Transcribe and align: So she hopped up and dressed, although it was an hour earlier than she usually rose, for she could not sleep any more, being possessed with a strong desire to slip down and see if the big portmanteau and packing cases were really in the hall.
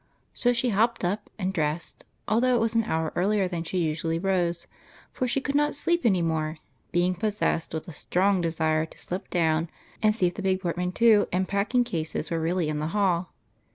So 0.33 0.51
she 0.51 0.69
hopped 0.69 1.05
up 1.05 1.29
and 1.37 1.53
dressed, 1.53 2.05
although 2.27 2.55
it 2.55 2.59
was 2.59 2.73
an 2.73 2.85
hour 2.85 3.13
earlier 3.15 3.47
than 3.47 3.63
she 3.63 3.77
usually 3.77 4.17
rose, 4.17 4.65
for 5.11 5.27
she 5.27 5.39
could 5.39 5.53
not 5.53 5.75
sleep 5.75 6.01
any 6.07 6.23
more, 6.23 6.57
being 6.91 7.13
possessed 7.13 7.71
with 7.71 7.87
a 7.87 7.93
strong 7.93 8.41
desire 8.41 8.87
to 8.87 8.97
slip 8.97 9.29
down 9.29 9.69
and 10.01 10.15
see 10.15 10.25
if 10.25 10.33
the 10.33 10.41
big 10.41 10.59
portmanteau 10.61 11.27
and 11.31 11.47
packing 11.47 11.83
cases 11.83 12.31
were 12.31 12.39
really 12.39 12.67
in 12.67 12.79
the 12.79 12.87
hall. 12.97 13.31